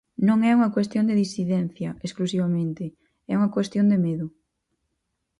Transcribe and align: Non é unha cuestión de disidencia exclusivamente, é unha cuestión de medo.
Non 0.27 0.39
é 0.49 0.51
unha 0.57 0.73
cuestión 0.75 1.03
de 1.07 1.19
disidencia 1.23 1.89
exclusivamente, 2.07 2.83
é 3.31 3.33
unha 3.39 3.53
cuestión 3.55 3.85
de 3.91 3.97
medo. 4.05 4.27